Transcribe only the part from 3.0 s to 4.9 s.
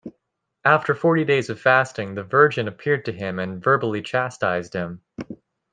to him and verbally chastised